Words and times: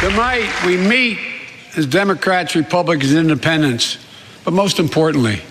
Tonight, 0.00 0.48
we 0.64 0.78
meet 0.78 1.18
as 1.76 1.84
Democrats, 1.84 2.56
Republicans, 2.56 3.12
Independents, 3.12 3.98
but 4.46 4.54
most 4.54 4.78
importantly, 4.78 5.42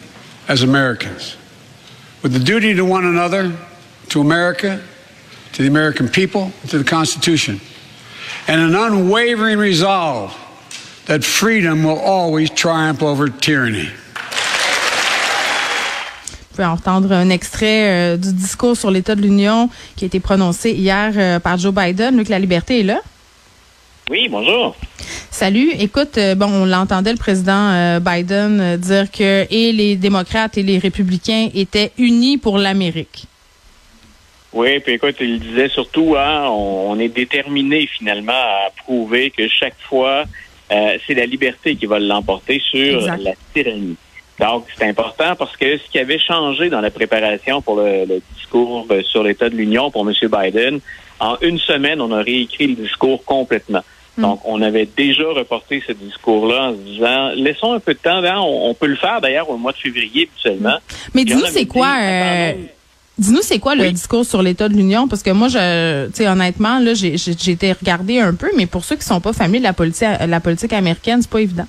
as 0.48 0.64
Americans, 0.64 1.38
with 2.24 2.34
the 2.34 2.40
duty 2.40 2.74
to 2.74 2.84
one 2.84 3.06
another, 3.06 3.56
to 4.08 4.22
America, 4.22 4.82
to 5.54 5.62
the 5.62 5.68
American 5.68 6.10
people, 6.10 6.52
to 6.70 6.80
the 6.80 6.84
Constitution, 6.84 7.62
and 8.48 8.60
an 8.60 8.74
unwavering 8.74 9.60
resolve 9.60 10.36
that 11.06 11.24
freedom 11.24 11.84
will 11.84 12.00
always 12.00 12.50
triumph 12.50 13.04
over 13.04 13.30
tyranny. 13.30 13.92
Pouvez 16.56 16.66
entendre 16.66 17.12
un 17.14 17.30
extrait 17.30 18.16
euh, 18.16 18.18
du 18.18 18.34
discours 18.34 18.76
sur 18.76 18.90
l'état 18.90 19.14
de 19.14 19.22
l'Union 19.22 19.70
qui 19.96 20.06
a 20.06 20.08
été 20.08 20.20
prononcé 20.20 20.72
hier 20.72 21.14
euh, 21.16 21.40
par 21.40 21.60
Joe 21.60 21.72
Biden. 21.72 22.18
Luc, 22.18 22.30
la 22.30 22.40
liberté 22.40 22.80
est 22.80 22.84
là. 22.84 23.02
Oui, 24.10 24.28
bonjour. 24.28 24.76
Salut. 25.30 25.70
Écoute, 25.80 26.18
euh, 26.18 26.34
bon, 26.34 26.48
on 26.48 26.66
l'entendait 26.66 27.12
le 27.12 27.18
président 27.18 27.70
euh, 27.70 28.00
Biden 28.00 28.60
euh, 28.60 28.78
dire 28.78 29.12
que 29.12 29.46
et 29.54 29.72
les 29.72 29.96
démocrates 29.96 30.58
et 30.58 30.64
les 30.64 30.80
républicains 30.80 31.50
étaient 31.54 31.92
unis 32.00 32.40
pour 32.40 32.58
l'Amérique. 32.58 33.26
Oui, 34.52 34.80
puis 34.80 34.94
écoute, 34.94 35.16
il 35.20 35.40
disait 35.40 35.70
surtout, 35.70 36.16
hein, 36.18 36.48
on, 36.48 36.90
on 36.90 37.00
est 37.00 37.10
déterminé 37.10 37.86
finalement 37.86 38.34
à 38.34 38.72
prouver 38.78 39.30
que 39.30 39.48
chaque 39.48 39.80
fois, 39.88 40.24
c'est 40.70 41.14
la 41.14 41.26
liberté 41.28 41.76
qui 41.76 41.86
va 41.86 42.00
l'emporter 42.00 42.60
sur 42.60 42.98
Exact. 42.98 43.22
la 43.22 43.32
tyrannie. 43.54 43.96
Donc, 44.40 44.66
c'est 44.76 44.88
important 44.88 45.36
parce 45.38 45.56
que 45.56 45.78
ce 45.78 45.84
qui 45.92 46.00
avait 46.00 46.18
changé 46.20 46.70
dans 46.70 46.82
la 46.82 46.90
préparation 46.90 47.62
pour 47.62 47.76
le, 47.76 48.06
le 48.06 48.22
discours 48.36 48.88
sur 49.06 49.24
l'état 49.24 49.50
de 49.50 49.56
l'Union 49.56 49.92
pour 49.92 50.08
M. 50.08 50.16
Biden, 50.24 50.80
en 51.20 51.38
une 51.42 51.60
semaine, 51.60 52.02
on 52.02 52.12
a 52.12 52.24
réécrit 52.24 52.68
le 52.68 52.76
discours 52.76 53.24
complètement. 53.26 53.84
Mm. 54.20 54.22
Donc, 54.22 54.42
on 54.46 54.62
avait 54.62 54.88
déjà 54.98 55.24
reporté 55.36 55.82
ce 55.86 55.94
discours-là 55.94 56.70
en 56.70 56.72
se 56.74 56.78
disant, 56.78 57.30
laissons 57.36 57.74
un 57.74 57.80
peu 57.80 57.94
de 57.94 58.00
temps, 58.00 58.24
hein, 58.24 58.38
on, 58.38 58.70
on 58.70 58.74
peut 58.74 58.88
le 58.88 58.96
faire 58.96 59.22
d'ailleurs 59.22 59.50
au 59.50 59.58
mois 59.58 59.72
de 59.72 59.78
février 59.78 60.30
habituellement. 60.32 60.78
Mais 61.14 61.24
Puis 61.26 61.34
on 61.34 61.38
dis-nous, 61.38 61.50
c'est 61.52 61.66
quoi, 61.66 61.96
euh, 62.02 62.54
dis-nous, 63.18 63.42
c'est 63.42 63.60
quoi 63.60 63.76
le 63.76 63.92
discours 63.92 64.26
sur 64.26 64.42
l'état 64.44 64.70
de 64.70 64.74
l'Union? 64.76 65.08
Parce 65.08 65.24
que 65.24 65.32
moi, 65.32 65.48
je, 65.48 66.08
tu 66.08 66.16
sais, 66.16 66.28
honnêtement, 66.28 66.80
là, 66.80 66.94
j'ai, 66.94 67.16
j'ai 67.18 67.52
été 67.52 67.72
regarder 67.72 68.20
un 68.20 68.34
peu, 68.36 68.50
mais 68.56 68.66
pour 68.66 68.84
ceux 68.84 68.96
qui 68.98 69.04
sont 69.06 69.22
pas 69.22 69.34
familiers 69.34 69.60
de 69.60 69.64
la 69.64 69.74
politique, 69.74 70.08
la 70.28 70.40
politique 70.40 70.74
américaine, 70.74 71.22
c'est 71.22 71.32
pas 71.32 71.42
évident. 71.42 71.68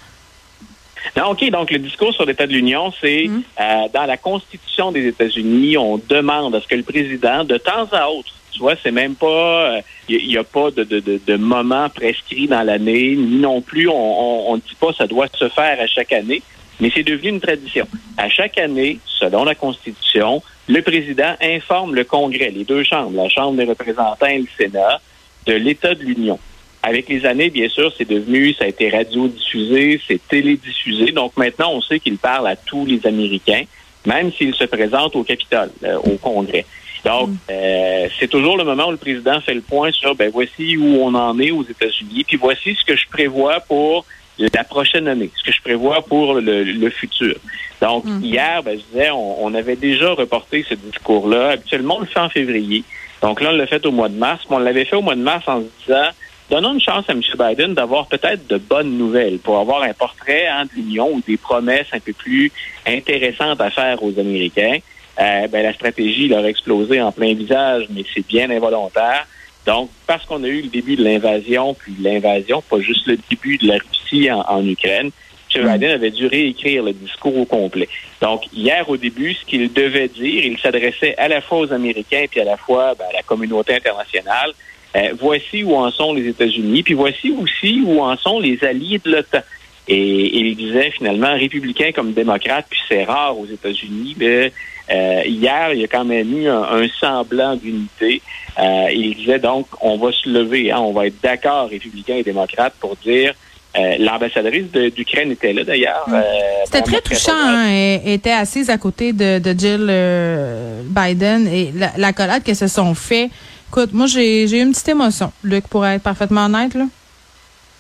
Non, 1.16 1.30
OK. 1.30 1.48
Donc, 1.50 1.70
le 1.70 1.78
discours 1.78 2.12
sur 2.12 2.26
l'État 2.26 2.46
de 2.46 2.52
l'Union, 2.52 2.92
c'est 3.00 3.24
Mhm. 3.26 3.42
euh, 3.60 3.64
dans 3.92 4.04
la 4.04 4.16
Constitution 4.16 4.92
des 4.92 5.06
États-Unis, 5.06 5.76
on 5.78 5.98
demande 6.08 6.54
à 6.54 6.60
ce 6.60 6.66
que 6.66 6.74
le 6.74 6.82
président, 6.82 7.42
de 7.44 7.56
temps 7.56 7.88
à 7.92 8.08
autre, 8.08 8.28
tu 8.60 8.64
vois, 8.64 8.74
c'est 8.82 8.90
même 8.90 9.14
pas, 9.14 9.78
il 10.06 10.28
n'y 10.28 10.36
a, 10.36 10.44
pas 10.44 10.70
de, 10.70 10.84
de, 10.84 11.00
de, 11.00 11.18
de 11.26 11.36
moment 11.36 11.88
prescrit 11.88 12.46
dans 12.46 12.62
l'année, 12.62 13.16
ni 13.16 13.38
non 13.38 13.62
plus, 13.62 13.88
on 13.88 14.54
ne 14.54 14.60
dit 14.60 14.76
pas 14.78 14.92
ça 14.92 15.06
doit 15.06 15.28
se 15.34 15.48
faire 15.48 15.80
à 15.80 15.86
chaque 15.86 16.12
année, 16.12 16.42
mais 16.78 16.92
c'est 16.94 17.02
devenu 17.02 17.30
une 17.30 17.40
tradition. 17.40 17.88
À 18.18 18.28
chaque 18.28 18.58
année, 18.58 18.98
selon 19.06 19.44
la 19.44 19.54
Constitution, 19.54 20.42
le 20.68 20.82
président 20.82 21.34
informe 21.40 21.94
le 21.94 22.04
Congrès, 22.04 22.50
les 22.50 22.64
deux 22.64 22.84
chambres, 22.84 23.16
la 23.16 23.30
Chambre 23.30 23.56
des 23.56 23.64
représentants 23.64 24.26
et 24.26 24.40
le 24.40 24.48
Sénat, 24.58 25.00
de 25.46 25.54
l'État 25.54 25.94
de 25.94 26.02
l'Union. 26.02 26.38
Avec 26.82 27.08
les 27.08 27.24
années, 27.24 27.48
bien 27.48 27.70
sûr, 27.70 27.90
c'est 27.96 28.08
devenu, 28.08 28.52
ça 28.52 28.64
a 28.64 28.68
été 28.68 28.90
radiodiffusé, 28.90 30.02
c'est 30.06 30.20
télédiffusé. 30.28 31.12
Donc 31.12 31.34
maintenant, 31.38 31.72
on 31.72 31.80
sait 31.80 31.98
qu'il 31.98 32.18
parle 32.18 32.46
à 32.46 32.56
tous 32.56 32.84
les 32.84 33.06
Américains, 33.06 33.62
même 34.06 34.32
s'il 34.32 34.54
se 34.54 34.64
présente 34.64 35.14
au 35.16 35.22
Capitole, 35.22 35.70
euh, 35.84 35.96
au 35.98 36.16
Congrès. 36.16 36.64
Donc, 37.04 37.30
euh, 37.50 38.08
c'est 38.18 38.28
toujours 38.28 38.56
le 38.58 38.64
moment 38.64 38.88
où 38.88 38.90
le 38.90 38.96
président 38.96 39.40
fait 39.40 39.54
le 39.54 39.62
point 39.62 39.90
sur, 39.90 40.14
ben 40.14 40.30
voici 40.30 40.76
où 40.76 40.98
on 41.02 41.14
en 41.14 41.38
est 41.38 41.50
aux 41.50 41.64
États-Unis, 41.64 42.24
puis 42.24 42.36
voici 42.36 42.74
ce 42.74 42.84
que 42.84 42.96
je 42.96 43.08
prévois 43.08 43.60
pour 43.60 44.04
la 44.38 44.64
prochaine 44.64 45.08
année, 45.08 45.30
ce 45.36 45.44
que 45.44 45.52
je 45.52 45.60
prévois 45.62 46.02
pour 46.02 46.34
le, 46.34 46.62
le 46.64 46.90
futur. 46.90 47.36
Donc, 47.80 48.04
hier, 48.22 48.62
ben, 48.62 48.78
je 48.78 48.84
disais, 48.92 49.10
on, 49.10 49.44
on 49.44 49.54
avait 49.54 49.76
déjà 49.76 50.12
reporté 50.12 50.64
ce 50.68 50.74
discours-là. 50.74 51.50
Habituellement, 51.50 51.96
on 51.96 52.00
le 52.00 52.06
fait 52.06 52.20
en 52.20 52.28
février. 52.28 52.84
Donc 53.22 53.40
là, 53.40 53.50
on 53.52 53.56
l'a 53.56 53.66
fait 53.66 53.84
au 53.86 53.92
mois 53.92 54.08
de 54.08 54.16
mars, 54.16 54.42
mais 54.48 54.56
on 54.56 54.60
l'avait 54.60 54.84
fait 54.84 54.96
au 54.96 55.02
mois 55.02 55.14
de 55.14 55.22
mars 55.22 55.44
en 55.46 55.60
se 55.60 55.66
disant, 55.86 56.08
donnons 56.50 56.74
une 56.74 56.80
chance 56.80 57.04
à 57.08 57.12
M. 57.12 57.22
Biden 57.38 57.74
d'avoir 57.74 58.06
peut-être 58.06 58.46
de 58.48 58.58
bonnes 58.58 58.98
nouvelles 58.98 59.38
pour 59.38 59.58
avoir 59.58 59.82
un 59.82 59.94
portrait 59.94 60.46
hein, 60.48 60.64
de 60.64 60.70
l'Union 60.74 61.10
ou 61.12 61.22
des 61.26 61.36
promesses 61.36 61.86
un 61.92 62.00
peu 62.00 62.12
plus 62.12 62.50
intéressantes 62.86 63.60
à 63.60 63.70
faire 63.70 64.02
aux 64.02 64.18
Américains. 64.18 64.78
Euh, 65.20 65.46
ben, 65.48 65.62
la 65.62 65.72
stratégie 65.72 66.28
leur 66.28 66.44
a 66.44 66.48
explosé 66.48 67.00
en 67.00 67.12
plein 67.12 67.34
visage, 67.34 67.86
mais 67.90 68.04
c'est 68.12 68.26
bien 68.26 68.50
involontaire. 68.50 69.26
Donc, 69.66 69.90
parce 70.06 70.24
qu'on 70.24 70.42
a 70.42 70.48
eu 70.48 70.62
le 70.62 70.68
début 70.68 70.96
de 70.96 71.04
l'invasion, 71.04 71.74
puis 71.74 71.94
l'invasion, 72.00 72.62
pas 72.62 72.80
juste 72.80 73.06
le 73.06 73.18
début 73.28 73.58
de 73.58 73.68
la 73.68 73.78
Russie 73.78 74.30
en, 74.30 74.40
en 74.40 74.66
Ukraine, 74.66 75.10
M. 75.54 75.72
Biden 75.72 75.90
avait 75.90 76.10
dû 76.10 76.26
réécrire 76.26 76.82
le 76.82 76.92
discours 76.92 77.36
au 77.36 77.44
complet. 77.44 77.88
Donc, 78.20 78.44
hier, 78.52 78.88
au 78.88 78.96
début, 78.96 79.34
ce 79.34 79.44
qu'il 79.44 79.72
devait 79.72 80.08
dire, 80.08 80.44
il 80.44 80.58
s'adressait 80.58 81.16
à 81.16 81.28
la 81.28 81.40
fois 81.40 81.58
aux 81.58 81.72
Américains 81.72 82.26
puis 82.30 82.40
à 82.40 82.44
la 82.44 82.56
fois 82.56 82.94
ben, 82.98 83.04
à 83.10 83.12
la 83.12 83.22
communauté 83.22 83.74
internationale. 83.74 84.52
Euh, 84.96 85.12
voici 85.18 85.62
où 85.62 85.74
en 85.74 85.90
sont 85.90 86.12
les 86.14 86.26
États-Unis, 86.28 86.82
puis 86.82 86.94
voici 86.94 87.32
aussi 87.40 87.82
où 87.84 88.00
en 88.02 88.16
sont 88.16 88.40
les 88.40 88.58
alliés 88.64 89.00
de 89.04 89.12
l'OTAN. 89.12 89.40
Et, 89.86 90.38
il 90.38 90.56
disait 90.56 90.90
finalement, 90.90 91.32
républicain 91.34 91.90
comme 91.94 92.12
démocrate, 92.12 92.66
puis 92.68 92.80
c'est 92.88 93.04
rare 93.04 93.38
aux 93.38 93.46
États-Unis, 93.46 94.16
mais 94.18 94.52
euh, 94.90 95.22
hier, 95.26 95.72
il 95.72 95.80
y 95.80 95.84
a 95.84 95.88
quand 95.88 96.04
même 96.04 96.36
eu 96.36 96.48
un, 96.48 96.62
un 96.62 96.88
semblant 97.00 97.56
d'unité. 97.56 98.20
Euh, 98.58 98.88
il 98.92 99.14
disait 99.14 99.38
donc, 99.38 99.66
on 99.80 99.96
va 99.96 100.12
se 100.12 100.28
lever, 100.28 100.72
hein, 100.72 100.80
on 100.80 100.92
va 100.92 101.06
être 101.06 101.20
d'accord, 101.22 101.68
républicains 101.68 102.16
et 102.16 102.22
démocrates, 102.22 102.74
pour 102.80 102.96
dire 102.96 103.34
euh, 103.78 103.96
L'ambassadrice 104.00 104.66
d'Ukraine 104.72 105.30
était 105.30 105.52
là 105.52 105.62
d'ailleurs. 105.62 106.04
Euh, 106.12 106.22
C'était 106.64 106.82
très 106.82 107.00
touchant. 107.00 107.32
Hein, 107.32 107.68
elle 107.68 108.08
était 108.08 108.32
assise 108.32 108.68
à 108.68 108.78
côté 108.78 109.12
de, 109.12 109.38
de 109.38 109.58
Jill 109.58 109.86
euh, 109.88 110.82
Biden 110.84 111.46
et 111.46 111.70
la, 111.76 111.92
la 111.96 112.12
collade 112.12 112.42
qu'elles 112.42 112.56
se 112.56 112.66
sont 112.66 112.94
fait. 112.94 113.30
Écoute, 113.70 113.92
moi 113.92 114.06
j'ai 114.06 114.48
j'ai 114.48 114.58
eu 114.58 114.62
une 114.62 114.72
petite 114.72 114.88
émotion, 114.88 115.32
Luc, 115.44 115.68
pour 115.68 115.86
être 115.86 116.02
parfaitement 116.02 116.46
honnête 116.46 116.74
là. 116.74 116.86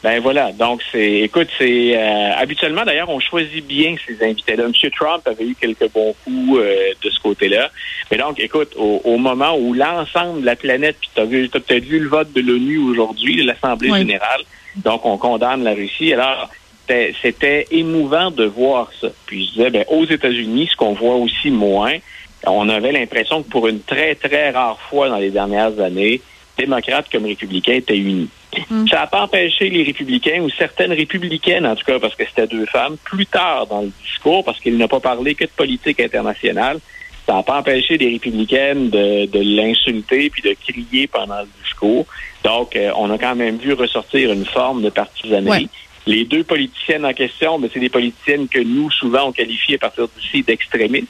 Ben 0.04 0.18
voilà, 0.22 0.52
donc 0.52 0.80
c'est, 0.90 1.14
écoute, 1.22 1.48
c'est 1.58 1.94
euh, 1.94 2.32
habituellement 2.36 2.84
d'ailleurs 2.84 3.10
on 3.10 3.18
choisit 3.20 3.66
bien 3.66 3.96
ces 4.06 4.24
invités-là. 4.24 4.64
M. 4.66 4.72
Trump 4.98 5.26
avait 5.26 5.44
eu 5.44 5.56
quelques 5.60 5.90
bons 5.92 6.14
coups 6.24 6.58
euh, 6.60 6.92
de 7.02 7.10
ce 7.10 7.18
côté-là, 7.20 7.70
mais 8.10 8.16
donc 8.18 8.38
écoute, 8.38 8.70
au, 8.76 9.00
au 9.04 9.18
moment 9.18 9.56
où 9.58 9.74
l'ensemble 9.74 10.42
de 10.42 10.46
la 10.46 10.54
planète, 10.56 10.96
puis 11.00 11.10
t'as 11.14 11.24
vu, 11.24 11.48
t'as 11.50 11.58
peut-être 11.60 11.84
vu 11.84 11.98
le 11.98 12.08
vote 12.08 12.32
de 12.32 12.40
l'ONU 12.40 12.78
aujourd'hui, 12.78 13.42
de 13.42 13.46
l'Assemblée 13.48 13.90
Oui. 13.90 13.98
générale, 13.98 14.42
donc 14.76 15.04
on 15.04 15.18
condamne 15.18 15.64
la 15.64 15.74
Russie. 15.74 16.12
Alors 16.14 16.48
c'était, 16.86 17.14
c'était 17.20 17.66
émouvant 17.72 18.30
de 18.30 18.44
voir 18.44 18.90
ça. 19.00 19.08
Puis 19.26 19.46
je 19.46 19.50
disais, 19.50 19.70
ben 19.70 19.84
aux 19.88 20.06
États-Unis, 20.06 20.68
ce 20.70 20.76
qu'on 20.76 20.94
voit 20.94 21.16
aussi 21.16 21.50
moins, 21.50 21.94
on 22.46 22.68
avait 22.68 22.92
l'impression 22.92 23.42
que 23.42 23.48
pour 23.48 23.68
une 23.68 23.80
très 23.80 24.14
très 24.14 24.50
rare 24.50 24.78
fois 24.88 25.08
dans 25.08 25.18
les 25.18 25.30
dernières 25.30 25.78
années, 25.80 26.20
démocrates 26.58 27.06
comme 27.10 27.26
républicains 27.26 27.74
étaient 27.74 27.96
unis. 27.96 28.28
Ça 28.90 28.96
n'a 28.96 29.06
pas 29.06 29.22
empêché 29.22 29.70
les 29.70 29.84
républicains 29.84 30.40
ou 30.42 30.50
certaines 30.50 30.92
républicaines, 30.92 31.66
en 31.66 31.76
tout 31.76 31.84
cas, 31.84 31.98
parce 31.98 32.14
que 32.16 32.24
c'était 32.26 32.48
deux 32.48 32.66
femmes, 32.66 32.96
plus 33.04 33.26
tard 33.26 33.66
dans 33.66 33.82
le 33.82 33.92
discours, 34.04 34.44
parce 34.44 34.58
qu'il 34.58 34.76
n'a 34.76 34.88
pas 34.88 35.00
parlé 35.00 35.34
que 35.34 35.44
de 35.44 35.50
politique 35.50 36.00
internationale, 36.00 36.80
ça 37.26 37.34
n'a 37.34 37.42
pas 37.42 37.58
empêché 37.58 37.96
les 37.96 38.10
républicaines 38.10 38.90
de, 38.90 39.26
de 39.26 39.40
l'insulter 39.40 40.30
puis 40.30 40.42
de 40.42 40.54
crier 40.54 41.06
pendant 41.06 41.40
le 41.40 41.48
discours. 41.62 42.06
Donc, 42.42 42.74
euh, 42.74 42.90
on 42.96 43.10
a 43.10 43.18
quand 43.18 43.36
même 43.36 43.58
vu 43.58 43.72
ressortir 43.72 44.32
une 44.32 44.44
forme 44.44 44.82
de 44.82 44.90
partisanerie. 44.90 45.64
Ouais. 45.64 45.66
Les 46.06 46.24
deux 46.24 46.42
politiciennes 46.42 47.04
en 47.04 47.12
question, 47.12 47.58
ben, 47.58 47.70
c'est 47.72 47.78
des 47.78 47.88
politiciennes 47.88 48.48
que 48.48 48.58
nous, 48.58 48.90
souvent, 48.90 49.28
on 49.28 49.32
qualifie 49.32 49.74
à 49.74 49.78
partir 49.78 50.08
d'ici 50.08 50.42
d'extrémistes. 50.42 51.06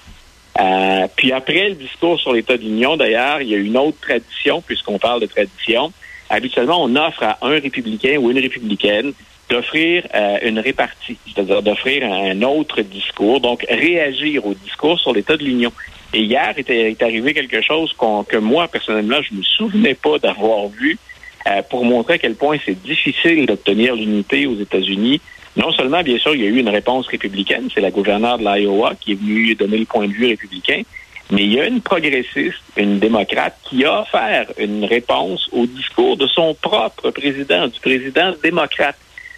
Euh, 0.58 1.06
puis 1.16 1.32
après 1.32 1.68
le 1.68 1.74
discours 1.76 2.18
sur 2.18 2.32
l'état 2.32 2.56
de 2.56 2.62
l'Union, 2.62 2.96
d'ailleurs, 2.96 3.40
il 3.40 3.48
y 3.48 3.54
a 3.54 3.58
une 3.58 3.76
autre 3.76 3.98
tradition, 4.00 4.60
puisqu'on 4.60 4.98
parle 4.98 5.20
de 5.20 5.26
tradition. 5.26 5.92
Habituellement, 6.28 6.82
on 6.82 6.96
offre 6.96 7.22
à 7.22 7.38
un 7.42 7.58
républicain 7.60 8.16
ou 8.18 8.30
une 8.30 8.38
républicaine 8.38 9.12
d'offrir 9.48 10.06
euh, 10.14 10.38
une 10.42 10.58
répartie, 10.60 11.18
c'est-à-dire 11.26 11.62
d'offrir 11.62 12.04
un 12.10 12.40
autre 12.42 12.82
discours, 12.82 13.40
donc 13.40 13.66
réagir 13.68 14.46
au 14.46 14.54
discours 14.54 14.98
sur 15.00 15.12
l'état 15.12 15.36
de 15.36 15.44
l'Union. 15.44 15.72
Et 16.12 16.20
hier, 16.22 16.54
il 16.56 16.72
est, 16.72 17.02
arrivé 17.02 17.34
quelque 17.34 17.60
chose 17.62 17.92
qu'on- 17.94 18.24
que 18.24 18.36
moi, 18.36 18.68
personnellement, 18.68 19.20
je 19.22 19.34
me 19.34 19.42
souvenais 19.42 19.94
pas 19.94 20.18
d'avoir 20.18 20.68
vu 20.68 20.98
euh, 21.46 21.62
pour 21.62 21.84
montrer 21.84 22.14
à 22.14 22.18
quel 22.18 22.34
point 22.34 22.58
c'est 22.64 22.80
difficile 22.82 23.46
d'obtenir 23.46 23.94
l'unité 23.94 24.46
aux 24.46 24.58
États-Unis. 24.60 25.20
Non 25.56 25.72
seulement, 25.72 26.02
bien 26.02 26.18
sûr, 26.18 26.34
il 26.34 26.42
y 26.42 26.46
a 26.46 26.48
eu 26.48 26.58
une 26.58 26.68
réponse 26.68 27.06
républicaine, 27.08 27.68
c'est 27.74 27.80
la 27.80 27.90
gouverneure 27.90 28.38
de 28.38 28.44
l'Iowa 28.44 28.94
qui 29.00 29.12
est 29.12 29.14
venue 29.16 29.54
donner 29.54 29.78
le 29.78 29.84
point 29.84 30.06
de 30.06 30.12
vue 30.12 30.26
républicain, 30.26 30.82
mais 31.30 31.42
il 31.42 31.52
y 31.54 31.60
a 31.60 31.66
une 31.66 31.80
progressiste, 31.80 32.62
une 32.76 32.98
démocrate, 32.98 33.56
qui 33.68 33.84
a 33.84 34.00
offert 34.02 34.46
une 34.58 34.84
réponse 34.84 35.48
au 35.52 35.66
discours 35.66 36.16
de 36.16 36.26
son 36.28 36.54
propre 36.54 37.10
président, 37.10 37.66
du 37.68 37.78
président 37.80 38.32
démocrate. 38.42 38.96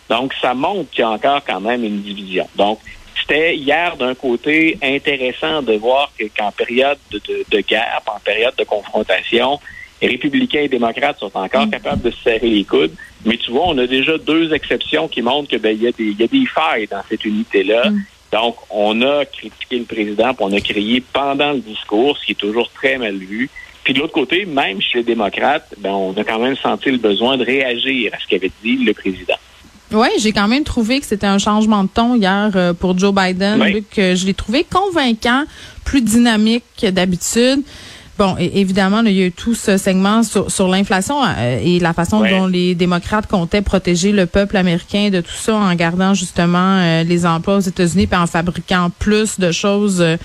Donc, 0.09 0.35
ça 0.41 0.53
montre 0.55 0.91
qu'il 0.91 1.01
y 1.01 1.05
a 1.05 1.11
encore 1.11 1.43
quand 1.47 1.61
même 1.61 1.85
une 1.85 2.03
division. 2.03 2.47
Donc, 2.57 2.81
c'était 3.21 3.57
hier 3.57 3.97
d'un 3.97 4.15
côté 4.15 4.79
intéressant 4.83 5.63
de 5.63 5.75
voir 5.75 6.13
que- 6.19 6.25
qu'en 6.37 6.51
période 6.51 6.99
de, 7.11 7.21
de- 7.51 7.61
guerre, 7.61 8.01
en 8.07 8.19
période 8.21 8.55
de 8.59 8.65
confrontation, 8.65 9.59
républicains 10.09 10.61
et 10.61 10.69
démocrates 10.69 11.19
sont 11.19 11.31
encore 11.35 11.69
capables 11.71 12.03
de 12.03 12.11
se 12.11 12.23
serrer 12.23 12.49
les 12.49 12.65
coudes. 12.65 12.93
Mais 13.25 13.37
tu 13.37 13.51
vois, 13.51 13.69
on 13.69 13.79
a 13.79 13.87
déjà 13.87 14.19
deux 14.19 14.53
exceptions 14.53 15.09
qui 15.09 15.23
montrent 15.23 15.49
que 15.49 15.57
ben, 15.57 15.77
il 15.77 15.83
y, 15.83 15.87
a 15.87 15.93
des, 15.93 16.13
y 16.13 16.23
a 16.23 16.27
des 16.27 16.47
failles 16.47 16.89
dans 16.89 17.03
cette 17.09 17.25
unité-là. 17.25 17.85
Donc, 18.33 18.57
on 18.71 19.03
a 19.03 19.25
critiqué 19.27 19.79
le 19.79 19.85
président, 19.85 20.35
puis 20.35 20.45
on 20.49 20.53
a 20.53 20.61
crié 20.61 21.03
pendant 21.13 21.53
le 21.53 21.61
discours, 21.61 22.17
ce 22.19 22.27
qui 22.27 22.33
est 22.33 22.37
toujours 22.37 22.71
très 22.71 22.99
mal 22.99 23.17
vu. 23.17 23.51
Puis 23.85 23.95
de 23.95 23.99
l'autre 23.99 24.13
côté, 24.13 24.47
même 24.47 24.81
chez 24.81 24.99
les 24.99 25.05
démocrates, 25.05 25.75
ben, 25.79 25.91
on 25.91 26.13
a 26.13 26.25
quand 26.25 26.39
même 26.39 26.57
senti 26.57 26.91
le 26.91 26.99
besoin 26.99 27.37
de 27.37 27.45
réagir 27.45 28.13
à 28.15 28.19
ce 28.19 28.27
qu'avait 28.29 28.53
dit 28.63 28.77
le 28.77 28.95
président. 28.95 29.35
Oui, 29.93 30.09
j'ai 30.19 30.33
quand 30.33 30.49
même 30.49 30.65
trouvé 30.65 31.01
que 31.01 31.07
c'était 31.07 31.27
un 31.27 31.39
changement 31.39 31.85
de 31.85 31.89
ton 31.89 32.15
hier 32.15 32.51
euh, 32.55 32.73
pour 32.73 32.99
Joe 32.99 33.15
Biden. 33.15 33.61
Oui. 33.61 33.85
que 33.91 34.15
je 34.15 34.25
l'ai 34.25 34.35
trouvé 34.35 34.65
convaincant, 34.65 35.45
plus 35.85 36.01
dynamique 36.01 36.65
que 36.81 36.89
d'habitude. 36.89 37.63
Bon, 38.19 38.37
évidemment, 38.39 39.01
là, 39.03 39.09
il 39.11 39.17
y 39.17 39.23
a 39.23 39.27
eu 39.27 39.33
tout 39.33 39.55
ce 39.55 39.79
segment 39.79 40.23
sur, 40.23 40.51
sur 40.51 40.69
l'inflation 40.69 41.17
euh, 41.25 41.59
et 41.65 41.79
la 41.79 41.93
façon 41.95 42.21
Ouais. 42.21 42.31
dont 42.31 42.47
les 42.47 42.75
démocrates 42.75 43.27
comptaient 43.27 43.63
protéger 43.63 44.13
le 44.13 44.27
peuple 44.27 44.57
américain 44.59 45.09
de 45.11 45.21
tout 45.23 45.33
ça 45.33 45.55
en 45.57 45.75
gardant 45.75 46.13
justement 46.15 46.79
euh, 46.81 47.03
les 47.05 47.25
emplois 47.25 47.57
aux 47.57 47.61
États-Unis 47.61 48.09
et 48.13 48.17
en 48.17 48.27
fabriquant 48.27 48.91
plus 48.99 49.41
de 49.41 49.51
choses 49.51 50.03
euh, 50.03 50.17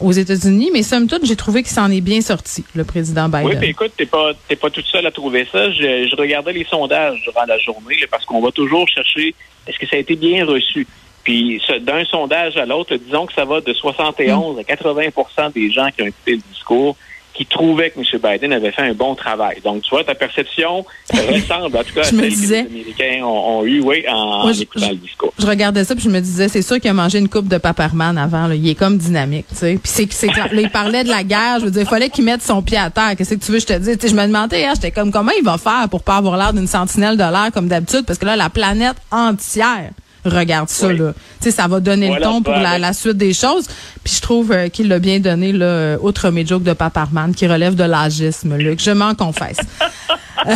aux 0.00 0.12
États-Unis. 0.12 0.70
Mais 0.72 0.82
somme 0.84 1.08
toute, 1.08 1.26
j'ai 1.26 1.34
trouvé 1.36 1.62
qu'il 1.64 1.72
s'en 1.72 1.90
est 1.90 2.00
bien 2.00 2.20
sorti, 2.20 2.64
le 2.74 2.84
président 2.84 3.28
Biden. 3.28 3.46
Oui, 3.46 3.56
puis 3.56 3.70
écoute, 3.70 3.92
t'es 3.96 4.06
pas 4.06 4.30
t'es 4.48 4.56
pas 4.56 4.70
toute 4.70 4.86
seule 4.86 5.06
à 5.06 5.10
trouver 5.10 5.46
ça. 5.50 5.70
Je, 5.72 6.08
je 6.08 6.16
regardais 6.16 6.52
les 6.52 6.64
sondages 6.64 7.20
durant 7.24 7.44
la 7.48 7.58
journée 7.58 7.96
là, 8.00 8.06
parce 8.10 8.24
qu'on 8.24 8.40
va 8.40 8.52
toujours 8.52 8.86
chercher 8.88 9.34
est-ce 9.66 9.78
que 9.78 9.86
ça 9.88 9.96
a 9.96 9.98
été 9.98 10.14
bien 10.14 10.46
reçu. 10.46 10.86
Puis 11.24 11.60
d'un 11.80 12.04
sondage 12.04 12.56
à 12.58 12.66
l'autre, 12.66 12.94
disons 12.96 13.26
que 13.26 13.32
ça 13.32 13.44
va 13.44 13.60
de 13.60 13.72
71 13.72 14.58
à 14.58 14.62
80% 14.62 15.52
des 15.52 15.72
gens 15.72 15.88
qui 15.96 16.02
ont 16.02 16.06
écouté 16.06 16.32
le 16.32 16.42
discours 16.52 16.96
qui 17.34 17.44
trouvaient 17.46 17.90
que 17.90 17.98
M. 17.98 18.04
Biden 18.22 18.52
avait 18.52 18.70
fait 18.70 18.82
un 18.82 18.94
bon 18.94 19.14
travail. 19.16 19.58
Donc, 19.64 19.82
tu 19.82 19.90
vois, 19.90 20.04
ta 20.04 20.14
perception 20.14 20.86
ressemble, 21.12 21.76
en 21.76 21.82
tout 21.82 21.92
cas, 21.94 22.00
à 22.02 22.04
celle 22.04 22.28
disais. 22.28 22.64
que 22.64 22.68
les 22.70 22.80
Américains 22.80 23.24
ont, 23.24 23.58
ont 23.58 23.64
eu, 23.64 23.80
oui, 23.80 24.04
en, 24.08 24.14
Moi, 24.42 24.50
en 24.50 24.52
je- 24.52 24.62
écoutant 24.62 24.86
je- 24.86 24.90
le 24.92 24.96
discours. 24.98 25.32
Je 25.38 25.46
regardais 25.46 25.82
ça 25.84 25.94
puis 25.96 26.04
je 26.04 26.10
me 26.10 26.20
disais 26.20 26.48
c'est 26.48 26.62
sûr 26.62 26.78
qu'il 26.80 26.90
a 26.90 26.94
mangé 26.94 27.18
une 27.18 27.28
coupe 27.28 27.48
de 27.48 27.58
paparman 27.58 28.16
avant 28.16 28.46
là. 28.46 28.54
il 28.54 28.66
est 28.68 28.74
comme 28.76 28.96
dynamique 28.96 29.46
tu 29.50 29.56
sais 29.56 29.72
puis 29.82 29.90
c'est 29.92 30.10
c'est 30.12 30.28
il 30.52 30.70
parlait 30.70 31.02
de 31.04 31.08
la 31.08 31.24
guerre 31.24 31.58
je 31.60 31.64
veux 31.66 31.70
dire 31.70 31.82
il 31.82 31.88
fallait 31.88 32.08
qu'il 32.08 32.24
mette 32.24 32.40
son 32.40 32.62
pied 32.62 32.78
à 32.78 32.88
terre 32.88 33.14
qu'est-ce 33.18 33.34
que 33.34 33.44
tu 33.44 33.50
veux 33.52 33.58
je 33.58 33.66
te 33.66 33.72
Tu 33.78 33.84
sais, 34.00 34.08
je 34.08 34.14
me 34.14 34.26
demandais 34.26 34.64
hein, 34.64 34.72
j'étais 34.76 34.90
comme 34.92 35.10
comment 35.10 35.32
il 35.36 35.44
va 35.44 35.58
faire 35.58 35.88
pour 35.90 36.02
pas 36.02 36.16
avoir 36.18 36.36
l'air 36.36 36.52
d'une 36.52 36.66
sentinelle 36.68 37.16
de 37.16 37.22
l'air 37.24 37.50
comme 37.52 37.66
d'habitude? 37.68 38.04
Parce 38.06 38.18
que 38.18 38.24
là 38.26 38.36
la 38.36 38.48
planète 38.48 38.96
entière 39.10 39.90
regarde 40.24 40.68
ça 40.68 40.88
Oui. 40.88 40.98
là. 40.98 41.12
Tu 41.40 41.44
sais 41.44 41.50
ça 41.50 41.66
va 41.66 41.80
donner 41.80 42.08
Voilà, 42.08 42.26
le 42.26 42.32
ton 42.32 42.42
pour 42.42 42.54
la, 42.54 42.92
suite 42.92 43.16
des 43.16 43.32
choses. 43.34 43.66
Puis 44.02 44.14
je 44.16 44.20
trouve 44.20 44.52
euh, 44.52 44.68
qu'il 44.68 44.88
l'a 44.88 44.98
bien 44.98 45.20
donné 45.20 45.52
là 45.52 45.66
euh, 45.66 45.98
outre 46.00 46.30
mes 46.30 46.46
jokes 46.46 46.62
de 46.62 46.72
paparman 46.72 47.34
qui 47.34 47.46
relève 47.46 47.74
de 47.74 47.84
l'agisme 47.84 48.56
Luc. 48.56 48.80
Je 48.82 48.90
m'en 48.90 49.14
confesse. 49.14 49.58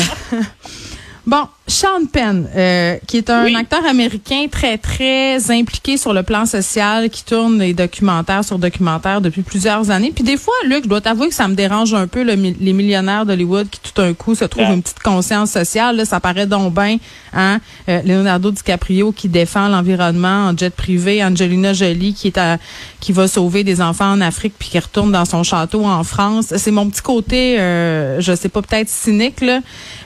Bon, 1.29 1.47
Sean 1.69 2.07
Penn, 2.11 2.49
euh, 2.57 2.97
qui 3.07 3.19
est 3.19 3.29
un 3.31 3.45
Oui. 3.45 3.55
acteur 3.55 3.85
américain 3.87 4.47
très, 4.51 4.79
très 4.79 5.51
impliqué 5.51 5.99
sur 5.99 6.15
le 6.15 6.23
plan 6.23 6.47
social, 6.47 7.11
qui 7.11 7.23
tourne 7.25 7.59
des 7.59 7.75
documentaires 7.75 8.43
sur 8.43 8.59
documentaires 8.59 9.21
depuis 9.21 9.43
plusieurs 9.43 9.91
années. 9.91 10.11
Puis 10.15 10.25
des 10.25 10.39
fois, 10.39 10.55
Luc, 10.65 10.85
je 10.85 10.89
dois 10.89 11.03
t'avouer 11.03 11.29
que 11.29 11.35
ça 11.35 11.47
me 11.47 11.55
dérange 11.55 11.93
un 11.93 12.07
peu, 12.07 12.23
le 12.23 12.35
les 12.35 12.73
millionnaires 12.73 13.27
d'Hollywood 13.27 13.69
qui 13.69 13.81
tout 13.81 14.01
d'un 14.01 14.15
coup 14.15 14.35
se 14.35 14.47
trouvent 14.47 14.65
Ouais. 14.65 14.75
une 14.75 14.83
petite 14.83 15.01
conscience 15.01 15.51
sociale. 15.51 15.97
Là, 15.97 16.05
ça 16.07 16.21
paraît 16.21 16.47
donc 16.47 16.73
bien, 16.75 16.97
hein? 17.35 17.61
Euh, 17.89 18.01
Leonardo 18.03 18.51
DiCaprio 18.51 19.13
qui 19.13 19.29
défend 19.29 19.69
l'environnement 19.69 20.49
en 20.49 20.57
jet 20.57 20.75
privé, 20.75 21.23
Angelina 21.23 21.75
Jolie 21.75 22.15
qui 22.15 22.29
est 22.29 22.39
à, 22.39 22.57
qui 23.01 23.13
va 23.13 23.29
sauver 23.29 23.63
des 23.63 23.83
enfants 23.83 24.11
en 24.13 24.21
Afrique 24.23 24.55
puis 24.59 24.71
qui 24.71 24.79
retourne 24.79 25.13
dans 25.13 25.27
son 25.27 25.43
château 25.43 25.85
en 25.85 26.03
France. 26.03 26.55
C'est 26.57 26.71
mon 26.71 26.89
petit 26.89 27.03
côté, 27.03 27.61
euh, 27.61 28.21
je 28.21 28.35
sais 28.35 28.49
pas, 28.49 28.63
peut-être 28.63 28.89
cynique, 28.89 29.43
là. 29.43 29.61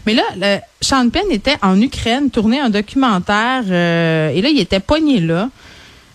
Mais 0.06 0.14
là, 0.14 0.22
le, 0.36 0.58
Sean 0.82 1.08
Penn 1.08 1.30
était 1.30 1.56
en 1.62 1.80
Ukraine, 1.80 2.30
tournait 2.30 2.60
un 2.60 2.68
documentaire, 2.70 3.62
euh, 3.70 4.28
et 4.30 4.42
là, 4.42 4.48
il 4.50 4.60
était 4.60 4.80
pogné 4.80 5.20
là. 5.20 5.48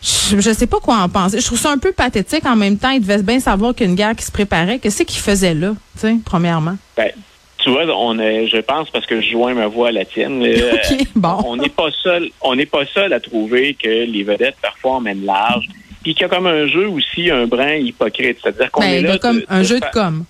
Je, 0.03 0.39
je 0.39 0.51
sais 0.53 0.67
pas 0.67 0.79
quoi 0.79 0.97
en 0.97 1.09
penser. 1.09 1.39
Je 1.39 1.45
trouve 1.45 1.57
ça 1.59 1.71
un 1.71 1.79
peu 1.79 1.91
pathétique. 1.91 2.45
En 2.45 2.55
même 2.55 2.77
temps, 2.77 2.91
il 2.91 3.01
devait 3.01 3.23
bien 3.23 3.39
savoir 3.39 3.73
qu'il 3.73 3.85
y 3.85 3.87
a 3.87 3.89
une 3.89 3.95
guerre 3.97 4.15
qui 4.15 4.23
se 4.23 4.31
préparait. 4.31 4.77
Qu'est-ce 4.79 5.01
qu'il 5.03 5.19
faisait 5.19 5.55
là, 5.55 5.71
tu 5.95 6.01
sais, 6.01 6.15
premièrement? 6.23 6.75
Ben, 6.95 7.11
tu 7.57 7.71
vois, 7.71 7.83
on 7.97 8.19
est, 8.19 8.47
je 8.47 8.57
pense 8.57 8.89
parce 8.91 9.05
que 9.07 9.19
je 9.19 9.31
joins 9.31 9.55
ma 9.55 9.67
voix 9.67 9.87
à 9.89 9.91
la 9.91 10.05
tienne. 10.05 10.43
euh, 10.45 10.77
bon. 11.15 11.41
On 11.45 11.57
n'est 11.57 11.69
pas 11.69 11.89
seul, 12.03 12.29
on 12.41 12.55
n'est 12.55 12.67
pas 12.67 12.85
seul 12.85 13.11
à 13.11 13.19
trouver 13.19 13.73
que 13.81 13.89
les 13.89 14.23
vedettes 14.23 14.57
parfois 14.61 14.97
emmènent 14.97 15.25
large, 15.25 15.65
puis 16.03 16.13
qu'il 16.13 16.21
y 16.21 16.25
a 16.25 16.29
comme 16.29 16.45
un 16.47 16.67
jeu 16.67 16.87
aussi 16.87 17.31
un 17.31 17.47
brin 17.47 17.73
hypocrite, 17.73 18.37
c'est-à-dire 18.41 18.69
qu'on 18.71 18.81
Ben, 18.81 18.89
est 18.91 18.97
il 18.99 19.03
y 19.03 19.07
là 19.07 19.13
a 19.13 19.17
comme 19.17 19.39
de- 19.39 19.45
un 19.49 19.59
de 19.59 19.63
jeu 19.65 19.79
de 19.79 19.85
com. 19.91 20.23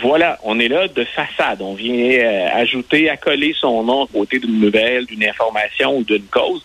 Voilà, 0.00 0.38
on 0.42 0.58
est 0.58 0.68
là 0.68 0.88
de 0.88 1.04
façade. 1.04 1.62
On 1.62 1.74
vient 1.74 1.94
euh, 1.94 2.48
ajouter, 2.52 3.08
accoler 3.08 3.54
son 3.58 3.84
nom 3.84 4.04
à 4.04 4.08
côté 4.12 4.38
d'une 4.38 4.60
nouvelle, 4.60 5.06
d'une 5.06 5.24
information 5.24 5.98
ou 5.98 6.04
d'une 6.04 6.24
cause. 6.24 6.64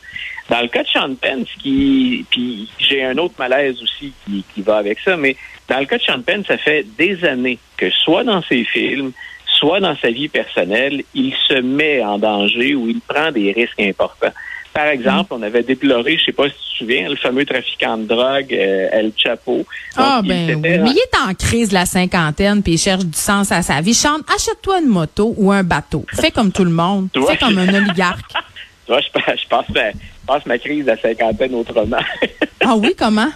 Dans 0.49 0.61
le 0.61 0.67
cas 0.67 0.81
de 0.81 0.87
Sean 0.87 1.13
Penn, 1.13 1.45
ce 1.45 1.61
qui, 1.61 2.25
puis 2.31 2.67
j'ai 2.79 3.03
un 3.03 3.17
autre 3.19 3.35
malaise 3.37 3.81
aussi 3.83 4.13
qui, 4.25 4.43
qui 4.53 4.61
va 4.63 4.77
avec 4.77 4.99
ça, 4.99 5.15
mais 5.15 5.35
dans 5.67 5.79
le 5.79 5.85
cas 5.85 5.97
de 5.97 6.01
Sean 6.01 6.21
Penn, 6.21 6.43
ça 6.43 6.57
fait 6.57 6.83
des 6.97 7.23
années 7.23 7.59
que 7.77 7.91
soit 7.91 8.23
dans 8.23 8.41
ses 8.41 8.63
films, 8.63 9.11
soit 9.45 9.79
dans 9.79 9.95
sa 9.97 10.09
vie 10.09 10.27
personnelle, 10.27 11.03
il 11.13 11.35
se 11.47 11.59
met 11.59 12.03
en 12.03 12.17
danger 12.17 12.73
ou 12.73 12.89
il 12.89 12.99
prend 13.01 13.31
des 13.31 13.51
risques 13.51 13.79
importants. 13.79 14.33
Par 14.79 14.87
exemple, 14.87 15.33
on 15.33 15.41
avait 15.41 15.61
déploré, 15.63 16.17
je 16.17 16.23
sais 16.25 16.31
pas 16.31 16.45
si 16.47 16.53
tu 16.53 16.59
te 16.71 16.77
souviens, 16.77 17.09
le 17.09 17.17
fameux 17.17 17.45
trafiquant 17.45 17.97
de 17.97 18.05
drogue, 18.05 18.53
euh, 18.53 18.87
El 18.93 19.11
Chapo. 19.17 19.57
Donc, 19.57 19.65
Ah, 19.97 20.21
il 20.23 20.29
ben 20.29 20.55
oui. 20.55 20.61
Mais 20.63 20.91
il 20.91 20.97
est 20.97 21.17
en 21.29 21.33
crise 21.33 21.67
de 21.69 21.73
la 21.73 21.85
cinquantaine 21.85 22.63
puis 22.63 22.73
il 22.75 22.77
cherche 22.77 23.03
du 23.03 23.17
sens 23.17 23.51
à 23.51 23.61
sa 23.61 23.81
vie. 23.81 23.93
Chante, 23.93 24.21
achète-toi 24.33 24.79
une 24.79 24.87
moto 24.87 25.33
ou 25.35 25.51
un 25.51 25.63
bateau. 25.63 26.05
Fais 26.13 26.31
comme 26.31 26.53
tout 26.53 26.63
le 26.63 26.71
monde. 26.71 27.09
Tu 27.13 27.19
vois, 27.19 27.31
Fais 27.33 27.37
comme 27.45 27.57
un 27.57 27.73
oligarque. 27.73 28.31
Tu 28.85 28.93
vois, 28.93 29.01
je, 29.01 29.09
passe- 29.11 29.39
je 29.43 29.47
passe, 29.49 29.69
ma, 29.75 29.91
je 29.91 29.97
passe 30.25 30.45
ma 30.45 30.57
crise 30.57 30.87
à 30.87 30.95
cinquantaine 30.97 31.53
autrement. 31.55 31.97
Ah 32.63 32.75
oui, 32.77 32.93
comment? 32.97 33.29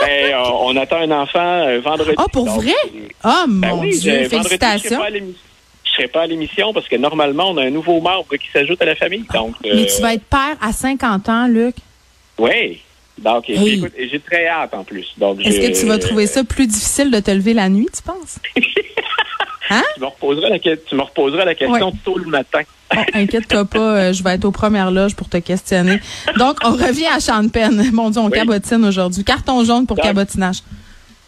ben, 0.00 0.34
on, 0.36 0.68
on 0.70 0.76
attend 0.76 0.98
un 1.00 1.10
enfant 1.10 1.38
euh, 1.66 1.80
vendredi. 1.80 2.14
Ah, 2.18 2.26
pour 2.32 2.44
Donc, 2.44 2.62
vrai? 2.62 2.74
euh, 2.94 3.08
Ah, 3.22 3.44
ben 3.48 3.70
mon 3.70 3.80
oui, 3.80 3.98
Dieu, 3.98 4.24
je- 4.24 4.28
vendredi, 4.28 4.34
Je 4.34 4.38
félicitations. 4.58 4.98
pas 4.98 5.10
je 5.90 5.96
serai 5.96 6.08
pas 6.08 6.22
à 6.22 6.26
l'émission 6.26 6.72
parce 6.72 6.88
que 6.88 6.96
normalement, 6.96 7.50
on 7.50 7.56
a 7.56 7.64
un 7.64 7.70
nouveau 7.70 8.00
membre 8.00 8.36
qui 8.36 8.48
s'ajoute 8.52 8.80
à 8.80 8.84
la 8.86 8.94
famille. 8.96 9.24
Donc, 9.34 9.54
Mais 9.62 9.70
euh, 9.72 9.86
tu 9.86 10.00
vas 10.02 10.14
être 10.14 10.24
père 10.24 10.56
à 10.60 10.72
50 10.72 11.28
ans, 11.28 11.46
Luc. 11.48 11.74
Oui. 12.38 12.80
Donc, 13.18 13.50
Hey. 13.50 13.84
j'ai 14.10 14.20
très 14.20 14.46
hâte 14.46 14.72
en 14.72 14.82
plus. 14.84 15.06
Donc, 15.18 15.44
Est-ce 15.44 15.60
que 15.60 15.78
tu 15.80 15.86
vas 15.86 15.98
trouver 15.98 16.26
ça 16.26 16.42
plus 16.44 16.66
difficile 16.66 17.10
de 17.10 17.20
te 17.20 17.30
lever 17.30 17.52
la 17.54 17.68
nuit, 17.68 17.88
tu 17.94 18.02
penses? 18.02 18.38
Tu 19.94 20.00
me 20.00 20.06
reposeras 20.06 20.48
la, 20.48 20.58
que- 20.58 20.74
tu 20.74 20.96
me 20.96 21.02
reposeras 21.02 21.44
la 21.44 21.54
question 21.54 21.86
Ouais. 21.90 21.92
tôt 22.04 22.18
le 22.18 22.24
matin. 22.26 22.62
Bon, 22.92 23.04
inquiète-toi 23.14 23.64
pas, 23.66 23.78
euh, 23.78 24.12
je 24.12 24.20
vais 24.24 24.30
être 24.30 24.44
aux 24.44 24.50
premières 24.50 24.90
loges 24.90 25.14
pour 25.14 25.28
te 25.28 25.36
questionner. 25.36 26.00
Donc, 26.38 26.56
on 26.64 26.72
revient 26.72 27.06
à 27.06 27.20
Sean 27.20 27.46
Penn. 27.48 27.90
Mon 27.92 28.10
Dieu, 28.10 28.20
on 28.20 28.26
Oui. 28.26 28.32
cabotine 28.32 28.84
aujourd'hui. 28.84 29.22
Carton 29.22 29.62
jaune 29.64 29.86
pour 29.86 29.96
Donc- 29.96 30.04
cabotinage. 30.06 30.62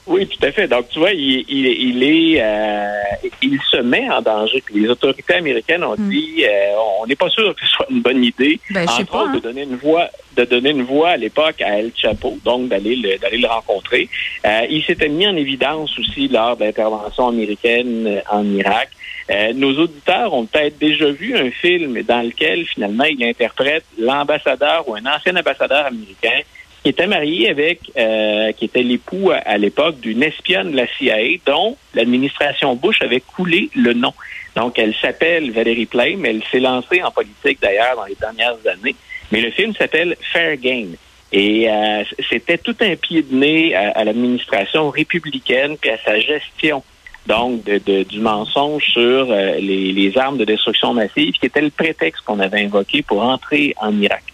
Oui, 0.06 0.26
tout 0.26 0.44
à 0.44 0.50
fait. 0.50 0.66
Donc, 0.66 0.88
tu 0.88 0.98
vois, 0.98 1.12
il, 1.12 1.44
il, 1.48 1.66
il 1.66 2.02
est, 2.02 2.42
euh, 2.42 3.28
il 3.40 3.58
se 3.70 3.76
met 3.76 4.08
en 4.10 4.20
danger. 4.20 4.60
Puis 4.64 4.80
les 4.80 4.88
autorités 4.88 5.34
américaines 5.34 5.84
ont 5.84 5.94
dit, 5.96 6.44
euh, 6.44 6.72
on 7.00 7.06
n'est 7.06 7.16
pas 7.16 7.30
sûr 7.30 7.54
que 7.54 7.60
ce 7.60 7.68
soit 7.68 7.86
une 7.88 8.00
bonne 8.00 8.24
idée. 8.24 8.58
Hmm. 8.70 8.74
Ben, 8.74 8.88
entre 8.88 9.14
autres, 9.14 9.28
hein. 9.28 9.34
de 9.36 9.40
donner 9.40 9.62
une 9.62 9.76
voix, 9.76 10.08
de 10.36 10.44
donner 10.44 10.70
une 10.70 10.82
voix 10.82 11.10
à 11.10 11.16
l'époque 11.16 11.62
à 11.62 11.78
El 11.78 11.92
Chapo, 11.94 12.36
donc 12.44 12.68
d'aller 12.68 12.96
le, 12.96 13.16
d'aller 13.18 13.38
le 13.38 13.46
rencontrer. 13.46 14.08
Euh, 14.44 14.66
il 14.68 14.82
s'était 14.82 15.08
mis 15.08 15.26
en 15.26 15.36
évidence 15.36 15.96
aussi 15.98 16.26
lors 16.26 16.56
de 16.56 16.64
l'intervention 16.64 17.28
américaine 17.28 18.22
en 18.28 18.44
Irak. 18.44 18.90
Euh, 19.30 19.52
nos 19.54 19.72
auditeurs 19.78 20.34
ont 20.34 20.46
peut-être 20.46 20.78
déjà 20.78 21.10
vu 21.10 21.36
un 21.36 21.50
film 21.50 22.02
dans 22.02 22.22
lequel 22.22 22.66
finalement 22.66 23.04
il 23.04 23.22
interprète 23.24 23.84
l'ambassadeur 23.98 24.88
ou 24.88 24.96
un 24.96 25.06
ancien 25.06 25.36
ambassadeur 25.36 25.86
américain 25.86 26.40
qui 26.82 26.88
était 26.88 27.06
marié 27.06 27.48
avec, 27.48 27.80
euh, 27.96 28.52
qui 28.52 28.64
était 28.64 28.82
l'époux 28.82 29.30
à, 29.30 29.36
à 29.36 29.56
l'époque 29.58 30.00
d'une 30.00 30.22
espionne 30.22 30.72
de 30.72 30.76
la 30.76 30.86
CIA 30.98 31.38
dont 31.46 31.76
l'administration 31.94 32.74
Bush 32.74 33.00
avait 33.02 33.20
coulé 33.20 33.70
le 33.74 33.92
nom. 33.92 34.12
Donc, 34.56 34.78
elle 34.78 34.94
s'appelle 34.94 35.50
Valérie 35.52 35.86
Plame. 35.86 36.26
Elle 36.26 36.42
s'est 36.50 36.60
lancée 36.60 37.02
en 37.02 37.10
politique 37.10 37.58
d'ailleurs 37.62 37.96
dans 37.96 38.04
les 38.04 38.16
dernières 38.16 38.56
années. 38.70 38.96
Mais 39.30 39.40
le 39.40 39.50
film 39.50 39.72
s'appelle 39.74 40.16
Fair 40.32 40.56
Game. 40.56 40.94
Et 41.32 41.70
euh, 41.70 42.02
c'était 42.28 42.58
tout 42.58 42.76
un 42.80 42.94
pied 42.96 43.22
de 43.22 43.34
nez 43.34 43.74
à, 43.74 43.90
à 43.92 44.04
l'administration 44.04 44.90
républicaine 44.90 45.76
puis 45.80 45.88
à 45.90 45.96
sa 46.04 46.20
gestion 46.20 46.82
donc 47.26 47.62
de, 47.64 47.78
de- 47.78 48.02
du 48.02 48.18
mensonge 48.20 48.82
sur 48.92 49.00
euh, 49.30 49.54
les, 49.54 49.92
les 49.92 50.18
armes 50.18 50.36
de 50.38 50.44
destruction 50.44 50.92
massive, 50.92 51.32
qui 51.34 51.46
était 51.46 51.60
le 51.60 51.70
prétexte 51.70 52.22
qu'on 52.24 52.40
avait 52.40 52.62
invoqué 52.64 53.00
pour 53.02 53.22
entrer 53.22 53.74
en 53.80 53.98
Irak. 54.00 54.24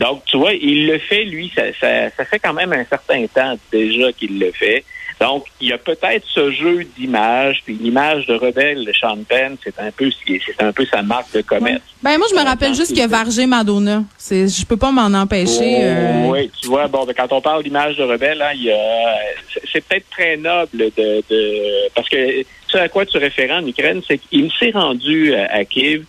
Donc, 0.00 0.24
tu 0.26 0.36
vois, 0.36 0.52
il 0.54 0.86
le 0.86 0.98
fait, 0.98 1.24
lui, 1.24 1.52
ça, 1.54 1.62
ça, 1.80 2.10
ça 2.16 2.24
fait 2.24 2.38
quand 2.38 2.52
même 2.54 2.72
un 2.72 2.84
certain 2.84 3.24
temps 3.26 3.56
déjà 3.70 4.12
qu'il 4.12 4.38
le 4.38 4.50
fait. 4.52 4.84
Donc, 5.20 5.44
il 5.60 5.68
y 5.68 5.72
a 5.72 5.78
peut-être 5.78 6.24
ce 6.26 6.50
jeu 6.50 6.84
d'image, 6.98 7.62
puis 7.64 7.78
l'image 7.80 8.26
de 8.26 8.34
rebelle 8.34 8.84
de 8.84 8.92
Sean 8.92 9.18
Penn, 9.28 9.56
c'est 9.62 9.78
un 9.78 9.92
peu 9.92 10.10
c'est 10.26 10.40
un 10.62 10.72
peu 10.72 10.84
sa 10.86 11.02
marque 11.02 11.32
de 11.32 11.42
commerce. 11.42 11.82
Ben, 12.02 12.18
moi, 12.18 12.26
je 12.28 12.34
me 12.34 12.40
Euh, 12.40 12.44
rappelle 12.44 12.74
juste 12.74 12.92
qu'il 12.92 13.02
a 13.02 13.06
vargé 13.06 13.46
Madonna. 13.46 14.02
C'est, 14.18 14.48
je 14.48 14.66
peux 14.66 14.76
pas 14.76 14.90
m'en 14.90 15.12
empêcher. 15.16 15.76
euh, 15.84 16.26
Oui, 16.26 16.50
tu 16.60 16.66
vois, 16.66 16.88
bon, 16.88 17.04
ben, 17.04 17.14
quand 17.16 17.30
on 17.32 17.40
parle 17.40 17.62
d'image 17.62 17.96
de 17.96 18.02
rebelle, 18.02 18.42
hein, 18.42 18.50
il 18.54 18.64
y 18.64 18.72
a, 18.72 19.14
c'est- 19.70 19.80
peut-être 19.86 20.08
très 20.10 20.36
noble 20.36 20.70
de, 20.72 21.22
de, 21.30 21.88
parce 21.94 22.08
que 22.08 22.16
ce 22.66 22.78
à 22.78 22.88
quoi 22.88 23.06
tu 23.06 23.18
réfères 23.18 23.50
en 23.52 23.64
Ukraine, 23.66 24.00
c'est 24.08 24.18
qu'il 24.18 24.50
s'est 24.58 24.70
rendu 24.72 25.34
à 25.34 25.64
Kiev, 25.64 26.02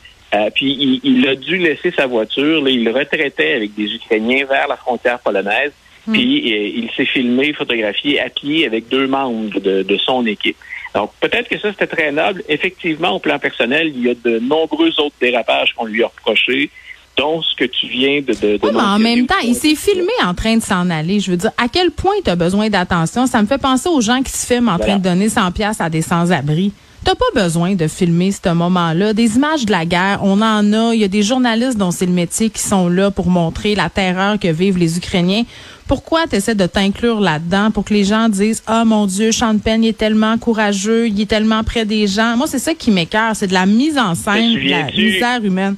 puis 0.55 0.99
il, 1.03 1.27
a 1.27 1.35
dû 1.35 1.57
laisser 1.57 1.91
sa 1.91 2.07
voiture. 2.07 2.61
Là, 2.61 2.69
il 2.69 2.89
retraitait 2.89 3.53
avec 3.53 3.75
des 3.75 3.93
Ukrainiens 3.93 4.45
vers 4.45 4.67
la 4.67 4.77
frontière 4.77 5.19
polonaise. 5.19 5.71
Hmm. 6.07 6.13
Puis 6.13 6.71
il 6.75 6.89
s'est 6.95 7.05
filmé, 7.05 7.53
photographié 7.53 8.19
à 8.19 8.29
pied 8.29 8.65
avec 8.65 8.89
deux 8.89 9.07
membres 9.07 9.59
de, 9.59 9.83
de 9.83 9.97
son 9.97 10.25
équipe. 10.25 10.57
Donc 10.93 11.11
peut-être 11.19 11.49
que 11.49 11.57
ça 11.59 11.71
c'était 11.71 11.87
très 11.87 12.11
noble. 12.11 12.43
Effectivement, 12.49 13.11
au 13.11 13.19
plan 13.19 13.39
personnel, 13.39 13.91
il 13.95 14.03
y 14.03 14.09
a 14.09 14.13
de 14.13 14.39
nombreux 14.39 14.91
autres 14.99 15.15
dérapages 15.19 15.73
qu'on 15.75 15.85
lui 15.85 16.03
a 16.03 16.07
reprochés 16.07 16.69
dont 17.17 17.41
ce 17.41 17.55
que 17.55 17.65
tu 17.65 17.87
viens 17.87 18.21
de, 18.21 18.33
de, 18.33 18.59
mais 18.63 18.81
en 18.81 18.97
même 18.97 19.27
temps, 19.27 19.35
il 19.43 19.53
s'est 19.53 19.75
filmé 19.75 20.11
en 20.23 20.33
train 20.33 20.57
de 20.57 20.63
s'en 20.63 20.89
aller. 20.89 21.19
Je 21.19 21.29
veux 21.29 21.37
dire, 21.37 21.51
à 21.57 21.67
quel 21.67 21.91
point 21.91 22.13
tu 22.23 22.31
as 22.31 22.35
besoin 22.35 22.69
d'attention? 22.69 23.27
Ça 23.27 23.39
me 23.41 23.47
fait 23.47 23.59
penser 23.59 23.87
aux 23.87 24.01
gens 24.01 24.23
qui 24.23 24.31
se 24.31 24.47
filment 24.47 24.69
en 24.69 24.79
train 24.79 24.97
de 24.97 25.03
donner 25.03 25.29
100 25.29 25.51
pièces 25.51 25.79
à 25.79 25.89
des 25.89 26.01
sans-abri. 26.01 26.73
T'as 27.03 27.15
pas 27.15 27.25
besoin 27.43 27.75
de 27.75 27.87
filmer 27.87 28.31
ce 28.31 28.53
moment-là. 28.53 29.13
Des 29.13 29.35
images 29.35 29.65
de 29.65 29.71
la 29.71 29.85
guerre, 29.85 30.19
on 30.23 30.41
en 30.41 30.71
a. 30.71 30.93
Il 30.93 31.01
y 31.01 31.03
a 31.03 31.09
des 31.09 31.21
journalistes 31.21 31.77
dont 31.77 31.91
c'est 31.91 32.05
le 32.05 32.13
métier 32.13 32.49
qui 32.49 32.61
sont 32.61 32.87
là 32.87 33.11
pour 33.11 33.27
montrer 33.27 33.75
la 33.75 33.89
terreur 33.89 34.39
que 34.39 34.47
vivent 34.47 34.77
les 34.77 34.97
Ukrainiens. 34.97 35.43
Pourquoi 35.85 36.27
tu 36.27 36.37
essaies 36.37 36.55
de 36.55 36.65
t'inclure 36.65 37.19
là-dedans 37.19 37.71
pour 37.71 37.83
que 37.83 37.93
les 37.93 38.05
gens 38.05 38.29
disent 38.29 38.63
Ah 38.67 38.85
mon 38.85 39.05
Dieu, 39.05 39.31
il 39.31 39.85
est 39.85 39.97
tellement 39.97 40.37
courageux, 40.37 41.09
il 41.09 41.19
est 41.19 41.25
tellement 41.25 41.65
près 41.65 41.83
des 41.83 42.07
gens. 42.07 42.37
Moi, 42.37 42.47
c'est 42.47 42.59
ça 42.59 42.73
qui 42.73 42.89
m'écœure, 42.89 43.35
c'est 43.35 43.47
de 43.47 43.53
la 43.53 43.65
mise 43.65 43.97
en 43.97 44.15
scène, 44.15 44.53
de 44.53 44.69
la 44.69 44.85
misère 44.85 45.43
humaine. 45.43 45.75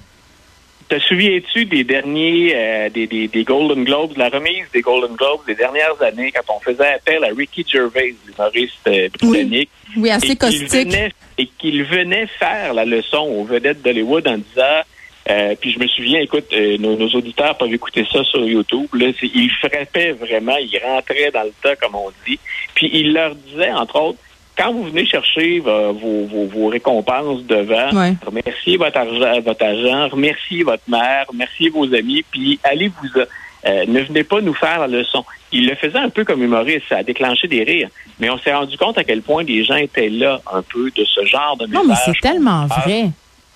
Te 0.88 1.00
souviens-tu 1.00 1.65
des 1.65 1.84
derniers, 1.84 2.54
euh, 2.56 2.89
des, 2.89 3.08
des, 3.08 3.27
des, 3.27 3.44
Golden 3.44 3.84
Globes, 3.84 4.15
la 4.18 4.30
remise 4.30 4.65
des 4.72 4.82
Golden 4.82 5.15
Globes 5.15 5.42
des 5.48 5.56
dernières 5.56 6.00
années, 6.01 6.32
quand 6.32 6.54
on 6.56 6.60
faisait 6.60 6.94
appel 6.94 7.24
à 7.24 7.30
Ricky 7.36 7.65
Gervais, 7.68 8.13
l'humoriste 8.27 8.88
euh, 8.88 9.10
britannique, 9.20 9.70
oui, 9.98 10.12
assez 10.12 10.36
caustique, 10.36 10.96
et 11.39 11.50
qu'il 11.58 11.84
venait 11.86 12.27
faire 12.27 12.75
la 12.75 12.86
leçon 12.86 13.18
aux 13.18 13.46
vedettes 13.46 13.82
d'Hollywood 13.82 14.27
en 14.27 14.38
disant, 14.38 14.82
euh, 15.27 15.56
puis 15.60 15.72
je 15.72 15.80
me 15.80 15.88
souviens, 15.88 16.20
écoute, 16.20 16.54
nos, 16.80 16.96
nos, 16.96 17.10
auditeurs 17.10 17.58
peuvent 17.58 17.74
écouter 17.74 18.06
ça 18.12 18.24
sur 18.24 18.46
YouTube. 18.46 18.88
Là, 18.94 19.08
il 19.24 19.50
frappait 19.54 20.12
vraiment, 20.12 20.56
il 20.58 20.80
rentrait 20.84 21.32
dans 21.32 21.44
le 21.44 21.54
tas, 21.63 21.75
comme 21.77 21.96
on 21.96 22.12
dit. 22.27 22.38
Puis 22.75 22.92
il 22.94 23.13
leur 23.13 23.34
disait, 23.34 23.72
entre 23.72 24.00
autres, 24.00 24.20
quand 24.57 24.74
vous 24.74 24.83
venez 24.83 25.05
chercher 25.05 25.59
vos, 25.59 25.93
vos, 25.93 26.45
vos 26.45 26.67
récompenses 26.67 27.43
devant, 27.43 27.89
remerciez 28.25 28.77
votre, 28.77 28.97
argent, 28.97 29.41
votre 29.41 29.63
agent, 29.63 30.09
remerciez 30.09 30.63
votre 30.63 30.83
mère, 30.88 31.25
remerciez 31.27 31.69
vos 31.69 31.85
amis, 31.93 32.24
puis 32.31 32.59
allez 32.63 32.88
vous... 32.88 33.21
Euh, 33.67 33.83
ne 33.88 34.00
venez 34.01 34.24
pas 34.24 34.41
nous 34.41 34.53
faire 34.53 34.79
la 34.79 34.88
leçon. 34.88 35.25
Il 35.51 35.67
le 35.67 35.74
faisait 35.75 35.97
un 35.97 36.09
peu 36.09 36.24
comme 36.24 36.43
humoriste, 36.43 36.83
ça 36.88 36.97
a 36.97 37.03
déclenché 37.03 37.47
des 37.47 37.63
rires. 37.63 37.89
Mais 38.19 38.29
on 38.29 38.38
s'est 38.38 38.53
rendu 38.53 38.77
compte 38.77 38.97
à 39.00 39.03
quel 39.03 39.24
point 39.24 39.43
les 39.43 39.63
gens 39.63 39.75
étaient 39.75 40.09
là 40.09 40.39
un 40.53 40.62
peu 40.62 40.91
de 40.91 41.03
ce 41.03 41.25
genre 41.25 41.57
de 41.57 41.65
message. 41.65 41.83
Non, 41.83 41.89
mais 41.89 41.95
c'est 42.05 42.19
tellement 42.21 42.67
vrai. 42.67 43.09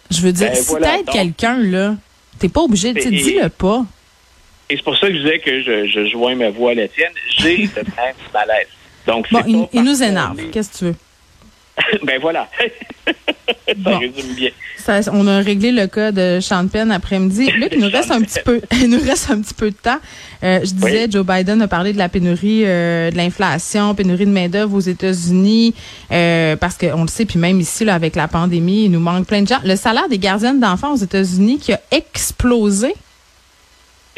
Je 0.10 0.22
veux 0.22 0.32
dire, 0.32 0.48
ben, 0.48 0.56
si 0.56 0.76
t'aides 0.78 1.10
quelqu'un, 1.12 1.58
là, 1.58 1.96
t'es 2.40 2.50
pas 2.50 2.62
obligé, 2.62 2.94
de 2.94 3.00
dis-le 3.00 3.50
pas. 3.50 3.86
Et 4.72 4.78
c'est 4.78 4.84
pour 4.84 4.98
ça 4.98 5.08
que 5.08 5.14
je 5.14 5.20
disais 5.20 5.40
que 5.40 5.62
je, 5.62 5.88
je 5.88 6.08
joins 6.10 6.36
ma 6.36 6.50
voix 6.50 6.72
à 6.72 6.76
la 6.76 6.88
tienne. 6.88 7.12
J'ai 7.38 7.58
le 7.58 7.84
même 7.84 8.16
malaise. 8.34 8.68
Donc, 9.10 9.26
bon, 9.32 9.68
il, 9.74 9.84
nous 9.84 10.04
énerve. 10.04 10.40
Qu'est-ce 10.52 10.72
que 10.72 10.78
tu 10.78 10.86
veux? 10.86 10.96
ben 12.04 12.20
voilà. 12.22 12.48
ça 13.84 13.98
résume 13.98 14.36
bien. 14.36 14.52
on 15.14 15.28
a 15.28 15.40
réglé 15.40 15.72
le 15.72 15.88
cas 15.88 16.12
de 16.12 16.38
Sean 16.40 16.68
Penn 16.68 16.92
après-midi. 16.92 17.50
Luc, 17.56 17.70
il 17.74 17.80
nous 17.80 17.90
reste 17.90 18.12
un 18.12 18.22
petit 18.22 18.40
peu, 18.46 18.62
il 18.72 18.88
nous 18.88 19.00
reste 19.00 19.32
un 19.32 19.42
petit 19.42 19.56
peu 19.56 19.72
de 19.72 19.76
temps. 19.76 19.98
Euh, 20.44 20.60
je 20.64 20.74
disais, 20.74 21.08
Joe 21.10 21.26
Biden 21.26 21.60
a 21.64 21.68
parlé 21.68 21.92
de 21.92 21.98
la 21.98 22.08
pénurie, 22.08 22.64
euh, 22.66 23.10
de 23.10 23.18
l'inflation, 23.18 23.96
pénurie 23.96 24.28
de 24.28 24.32
main 24.32 24.48
d'œuvre 24.48 24.76
aux 24.76 24.80
États-Unis, 24.80 25.74
euh, 26.12 26.56
parce 26.56 26.78
qu'on 26.78 27.02
le 27.02 27.08
sait, 27.08 27.26
puis 27.26 27.40
même 27.40 27.60
ici, 27.60 27.86
là, 27.86 27.96
avec 27.96 28.16
la 28.16 28.28
pandémie, 28.28 28.86
il 28.86 28.92
nous 28.92 29.00
manque 29.00 29.26
plein 29.26 29.42
de 29.42 29.48
gens. 29.48 29.60
Le 29.66 29.76
salaire 29.76 30.08
des 30.08 30.20
gardiennes 30.20 30.60
d'enfants 30.60 30.94
aux 30.94 30.98
États-Unis 30.98 31.58
qui 31.58 31.74
a 31.74 31.82
explosé. 31.90 32.94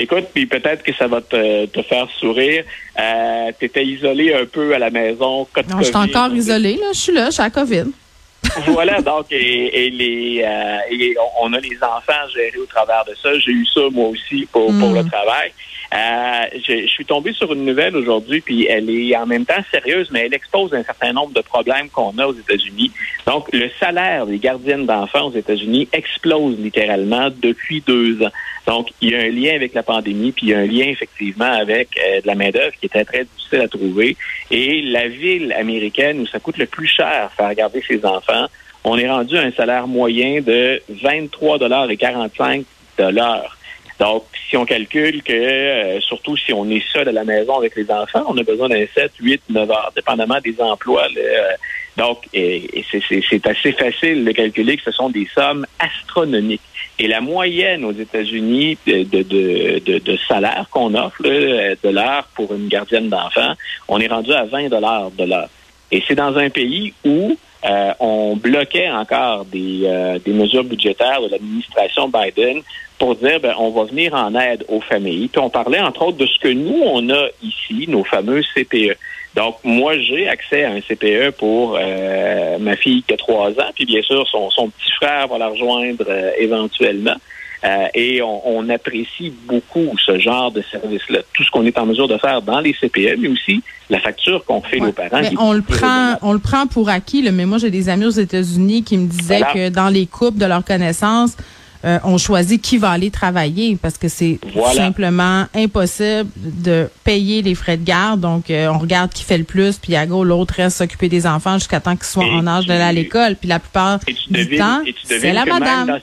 Écoute, 0.02 0.30
puis 0.34 0.48
peut-être 0.48 0.82
que 0.82 0.92
ça 0.94 1.06
va 1.06 1.22
te, 1.22 1.68
te 1.68 1.84
faire 1.84 2.08
sourire. 2.20 2.64
Euh, 3.00 3.52
tu 3.60 3.66
étais 3.66 3.86
isolé 3.86 4.34
un 4.34 4.48
peu 4.48 4.74
à 4.74 4.80
la 4.80 4.90
maison. 4.90 5.48
Non, 5.70 5.78
je 5.78 5.84
suis 5.84 5.96
encore 5.96 6.34
isolé, 6.34 6.74
là. 6.74 6.88
Je 6.92 7.00
suis 7.00 7.14
là, 7.14 7.26
je 7.28 7.34
suis 7.34 7.44
à 7.44 7.52
COVID. 7.52 7.86
voilà, 8.70 9.00
donc, 9.00 9.28
et, 9.30 9.92
les, 9.92 10.44
euh, 10.44 10.78
et 10.90 11.16
on 11.40 11.54
a 11.54 11.60
les 11.60 11.78
enfants 11.84 12.28
gérés 12.34 12.58
au 12.58 12.66
travers 12.66 13.06
de 13.06 13.14
ça. 13.22 13.38
J'ai 13.38 13.52
eu 13.52 13.66
ça, 13.68 13.82
moi 13.92 14.10
aussi, 14.10 14.48
pour, 14.52 14.66
pour 14.66 14.90
hmm. 14.90 14.96
le 14.96 15.04
travail. 15.06 15.52
Euh, 15.94 16.46
je, 16.66 16.88
suis 16.88 17.06
tombé 17.06 17.34
sur 17.34 17.52
une 17.52 17.66
nouvelle 17.66 17.98
aujourd'hui, 17.98 18.40
puis 18.40 18.66
elle 18.66 18.90
est 18.90 19.16
en 19.18 19.26
même 19.26 19.46
temps 19.46 19.62
sérieuse, 19.72 20.10
mais 20.12 20.26
elle 20.26 20.34
expose 20.34 20.74
un 20.74 20.84
certain 20.84 21.12
nombre 21.12 21.34
de 21.34 21.42
problèmes 21.42 21.90
qu'on 21.90 22.18
a 22.18 22.28
aux 22.28 22.34
États-Unis. 22.34 22.92
Donc, 23.26 23.50
le 23.52 23.70
salaire 23.78 24.26
des 24.26 24.38
gardiennes 24.38 24.86
d'enfants 24.86 25.28
aux 25.28 25.36
États-Unis 25.36 25.90
explose 25.92 26.58
littéralement 26.58 27.30
depuis 27.42 27.82
deux 27.82 28.24
ans. 28.24 28.32
Donc, 28.68 28.90
il 29.02 29.10
y 29.10 29.16
a 29.16 29.20
un 29.20 29.30
lien 29.30 29.54
avec 29.54 29.74
la 29.74 29.84
pandémie, 29.84 30.32
puis 30.32 30.48
il 30.48 30.50
y 30.50 30.54
a 30.54 30.60
un 30.60 30.66
lien 30.66 30.86
effectivement 30.86 31.52
avec 31.52 31.90
euh, 31.98 32.22
de 32.22 32.28
la 32.28 32.36
main-d'œuvre 32.36 32.74
qui 32.80 32.86
était 32.86 33.04
très 33.04 33.26
difficile 33.26 33.60
à 33.60 33.68
trouver. 33.68 34.16
Et 34.50 34.82
la 34.84 35.10
ville 35.10 35.52
américaine 35.52 36.22
où 36.22 36.28
ça 36.28 36.40
coûte 36.40 36.58
le 36.58 36.68
plus 36.68 36.88
cher 36.88 37.32
faire 37.36 37.54
garder 37.54 37.84
ses 37.86 38.06
enfants, 38.06 38.46
on 38.86 38.98
est 38.98 39.10
rendu 39.10 39.38
à 39.38 39.42
un 39.42 39.52
salaire 39.52 39.88
moyen 39.88 40.42
de 40.42 40.82
23 40.90 41.58
dollars 41.58 41.92
et 41.92 41.98
45 41.98 42.64
dollars. 42.98 43.58
Donc, 44.02 44.24
si 44.50 44.58
on 44.58 44.66
calcule 44.66 45.22
que, 45.22 45.32
euh, 45.32 46.02
surtout 46.02 46.36
si 46.36 46.52
on 46.54 46.68
est 46.72 46.84
seul 46.92 47.08
à 47.10 47.12
la 47.12 47.24
maison 47.24 47.58
avec 47.60 47.76
les 47.76 47.88
enfants, 47.92 48.24
on 48.28 48.36
a 48.36 48.42
besoin 48.42 48.68
d'un 48.68 48.84
7, 48.96 49.12
8, 49.20 49.44
9 49.50 49.70
heures, 49.70 49.92
dépendamment 49.96 50.40
des 50.44 50.60
emplois. 50.60 51.06
Euh, 51.16 51.52
donc, 51.98 52.24
c'est 52.34 53.48
assez 53.48 53.72
facile 53.74 54.26
de 54.26 54.32
calculer 54.32 54.78
que 54.78 54.84
ce 54.86 54.92
sont 54.92 55.12
des 55.12 55.28
sommes 55.36 55.68
astronomiques. 55.78 56.62
Et 56.98 57.08
la 57.08 57.22
moyenne 57.22 57.86
aux 57.86 57.92
États-Unis 57.92 58.80
de, 58.88 59.04
de, 59.04 59.22
de, 59.22 60.00
de 60.00 60.18
salaire 60.28 60.66
qu'on 60.72 60.96
offre 60.96 61.22
de 61.22 61.90
l'heure 61.90 62.28
pour 62.34 62.56
une 62.56 62.70
gardienne 62.70 63.08
d'enfants, 63.08 63.54
on 63.88 64.00
est 64.00 64.08
rendu 64.08 64.34
à 64.34 64.46
20 64.46 64.70
dollars 64.70 65.12
de 65.12 65.26
l'heure. 65.26 65.50
Et 65.92 66.02
c'est 66.08 66.16
dans 66.16 66.36
un 66.38 66.50
pays 66.50 66.96
où 67.06 67.38
euh, 67.64 67.94
on 68.00 68.36
bloquait 68.36 68.90
encore 68.90 69.46
des, 69.46 69.82
euh, 69.86 70.18
des 70.20 70.34
mesures 70.34 70.64
budgétaires 70.64 71.22
de 71.22 71.28
l'administration 71.28 72.10
Biden 72.10 72.62
pour 72.98 73.16
dire 73.16 73.40
ben, 73.40 73.54
on 73.58 73.70
va 73.70 73.84
venir 73.84 74.14
en 74.14 74.34
aide 74.36 74.66
aux 74.68 74.82
familles. 74.82 75.28
Puis 75.28 75.40
on 75.40 75.50
parlait 75.50 75.80
entre 75.80 76.08
autres 76.08 76.18
de 76.18 76.26
ce 76.26 76.40
que 76.40 76.48
nous 76.48 76.82
on 76.84 77.08
a 77.10 77.28
ici, 77.44 77.86
nos 77.88 78.04
fameux 78.04 78.42
CPE. 78.56 78.98
Donc 79.36 79.58
moi 79.64 79.98
j'ai 80.00 80.28
accès 80.28 80.64
à 80.64 80.72
un 80.72 80.82
CPE 80.82 81.32
pour 81.38 81.78
euh, 81.80 82.58
ma 82.60 82.76
fille 82.76 83.04
qui 83.04 83.14
a 83.14 83.18
trois 83.18 83.52
ans, 83.52 83.72
puis 83.76 83.86
bien 83.86 84.02
sûr 84.02 84.28
son 84.28 84.70
petit 84.70 84.92
frère 84.94 85.28
va 85.28 85.38
la 85.38 85.50
rejoindre 85.50 86.06
éventuellement. 86.38 87.16
Euh, 87.64 87.88
et 87.94 88.22
on, 88.24 88.68
apprécie 88.70 89.34
beaucoup 89.46 89.96
ce 90.04 90.18
genre 90.18 90.52
de 90.52 90.64
service-là. 90.72 91.20
Tout 91.34 91.44
ce 91.44 91.52
qu'on 91.52 91.66
est 91.66 91.78
en 91.78 91.86
mesure 91.86 92.08
de 92.08 92.18
faire 92.18 92.42
dans 92.42 92.60
les 92.60 92.74
CPE, 92.74 93.20
mais 93.20 93.28
aussi 93.28 93.62
la 93.90 94.00
facture 94.00 94.46
qu'on 94.46 94.62
fait 94.62 94.80
nos 94.80 94.92
parents. 94.92 95.22
on 95.40 95.54
le 95.54 95.62
prend, 95.62 96.16
on 96.22 96.34
le 96.34 96.40
prend 96.40 96.66
pour 96.66 96.90
acquis. 96.90 97.30
mais 97.32 97.46
moi, 97.46 97.58
j'ai 97.58 97.70
des 97.70 97.90
amis 97.90 98.06
aux 98.06 98.10
États-Unis 98.10 98.84
qui 98.84 98.98
me 98.98 99.08
disaient 99.08 99.42
que 99.54 99.70
dans 99.70 99.90
les 99.90 100.08
couples 100.08 100.40
de 100.40 100.46
leur 100.46 100.64
connaissance, 100.64 101.36
euh, 101.84 101.98
on 102.04 102.18
choisit 102.18 102.62
qui 102.62 102.78
va 102.78 102.92
aller 102.92 103.10
travailler 103.10 103.76
parce 103.76 103.98
que 103.98 104.08
c'est 104.08 104.40
simplement 104.76 105.46
impossible 105.56 106.30
de 106.36 106.88
payer 107.04 107.42
les 107.42 107.56
frais 107.56 107.78
de 107.78 107.84
garde. 107.84 108.22
Donc, 108.22 108.50
euh, 108.52 108.68
on 108.68 108.78
regarde 108.78 109.12
qui 109.12 109.24
fait 109.24 109.38
le 109.38 109.44
plus, 109.44 109.78
puis 109.78 109.96
à 109.96 110.06
go, 110.06 110.24
l'autre 110.24 110.56
reste 110.58 110.78
s'occuper 110.78 111.10
des 111.10 111.26
enfants 111.26 111.56
jusqu'à 111.56 111.80
temps 111.80 111.96
qu'ils 111.96 112.06
soient 112.06 112.26
en 112.26 112.46
âge 112.46 112.68
d'aller 112.68 112.84
à 112.84 112.94
l'école. 112.94 113.36
Puis 113.36 113.50
la 113.50 113.60
plupart 113.60 114.00
du 114.30 114.58
temps, 114.58 114.82
c'est 115.06 115.34
la 115.34 115.46
madame. 115.46 116.00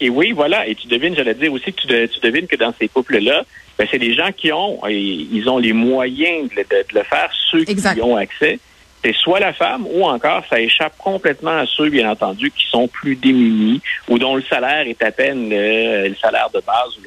Et 0.00 0.10
oui, 0.10 0.32
voilà. 0.32 0.66
Et 0.66 0.74
tu 0.74 0.88
devines, 0.88 1.14
j'allais 1.14 1.34
dire 1.34 1.52
aussi 1.52 1.72
que 1.72 2.06
tu, 2.06 2.20
devines 2.20 2.46
que 2.46 2.56
dans 2.56 2.72
ces 2.78 2.88
couples-là, 2.88 3.44
ben, 3.78 3.86
c'est 3.90 3.98
des 3.98 4.14
gens 4.14 4.30
qui 4.36 4.52
ont, 4.52 4.80
ils 4.88 5.48
ont 5.48 5.58
les 5.58 5.72
moyens 5.72 6.50
de, 6.50 6.64
le 6.94 7.02
faire, 7.02 7.30
ceux 7.50 7.64
qui 7.64 7.74
y 7.74 8.02
ont 8.02 8.16
accès. 8.16 8.58
C'est 9.04 9.14
soit 9.14 9.40
la 9.40 9.52
femme 9.52 9.86
ou 9.86 10.04
encore 10.04 10.42
ça 10.50 10.58
échappe 10.58 10.96
complètement 10.98 11.58
à 11.58 11.66
ceux, 11.66 11.90
bien 11.90 12.10
entendu, 12.10 12.50
qui 12.50 12.66
sont 12.68 12.88
plus 12.88 13.14
démunis 13.14 13.80
ou 14.08 14.18
dont 14.18 14.36
le 14.36 14.42
salaire 14.42 14.86
est 14.86 15.02
à 15.02 15.12
peine 15.12 15.48
le, 15.48 16.14
salaire 16.20 16.48
de 16.52 16.60
base 16.60 16.96
ou 16.98 17.02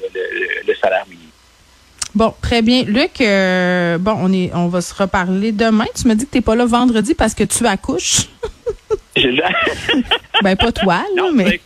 le, 0.67 0.75
salaire 0.75 1.05
minimum. 1.07 1.27
Bon, 2.15 2.33
très 2.41 2.61
bien. 2.61 2.83
Luc, 2.83 3.21
euh, 3.21 3.97
bon, 3.97 4.15
on 4.19 4.33
est, 4.33 4.51
on 4.53 4.67
va 4.67 4.81
se 4.81 4.93
reparler 4.93 5.51
demain. 5.51 5.85
Tu 5.95 6.07
me 6.07 6.15
dis 6.15 6.25
que 6.25 6.31
tu 6.31 6.37
n'es 6.37 6.41
pas 6.41 6.55
là 6.55 6.65
vendredi 6.65 7.13
parce 7.13 7.35
que 7.35 7.43
tu 7.43 7.65
accouches. 7.67 8.27
ben, 10.43 10.55
pas 10.55 10.71
toi, 10.71 11.03
là, 11.15 11.29
mais 11.33 11.59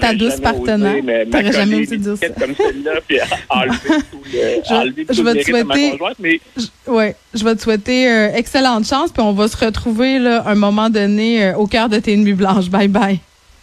ta 0.00 0.14
douce 0.14 0.40
partenaire. 0.40 1.26
T'aurais 1.30 1.52
jamais 1.52 1.82
osé 1.82 1.96
dire 1.96 2.16
ça. 2.16 2.28
Comme 2.28 2.54
celle-là, 2.54 2.92
puis 3.06 3.18
enlever 3.48 3.78
tout 4.10 4.20
le, 4.32 4.72
enlever 4.72 5.06
je, 5.10 5.22
vais 5.22 5.34
te 5.34 5.44
souhaiter, 5.44 5.98
mais... 6.18 6.40
je, 6.56 6.90
ouais, 6.90 7.16
je 7.34 7.44
vais 7.44 7.54
te 7.54 7.62
souhaiter 7.62 8.10
euh, 8.10 8.34
excellente 8.34 8.86
chance, 8.86 9.12
puis 9.12 9.22
on 9.22 9.32
va 9.32 9.48
se 9.48 9.56
retrouver 9.56 10.18
là, 10.18 10.42
un 10.46 10.54
moment 10.54 10.90
donné 10.90 11.44
euh, 11.44 11.56
au 11.56 11.66
cœur 11.66 11.88
de 11.88 11.98
tes 11.98 12.16
nuits 12.16 12.34
blanches. 12.34 12.68
Bye 12.68 12.88
bye. 12.88 13.20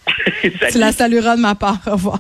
tu 0.71 0.77
la 0.77 0.91
salueras 0.91 1.35
de 1.35 1.41
ma 1.41 1.55
part. 1.55 1.79
Au 1.87 1.91
revoir. 1.91 2.19